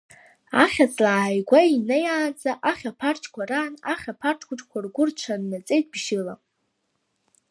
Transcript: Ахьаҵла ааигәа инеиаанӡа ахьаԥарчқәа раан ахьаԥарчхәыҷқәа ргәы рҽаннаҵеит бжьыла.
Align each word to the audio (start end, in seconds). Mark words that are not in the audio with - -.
Ахьаҵла 0.63 1.09
ааигәа 1.17 1.59
инеиаанӡа 1.73 2.51
ахьаԥарчқәа 2.71 3.43
раан 3.49 3.73
ахьаԥарчхәыҷқәа 3.93 4.77
ргәы 4.85 5.03
рҽаннаҵеит 5.07 5.85
бжьыла. 5.93 6.35